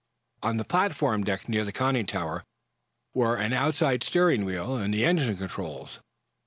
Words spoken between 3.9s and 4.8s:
steering wheel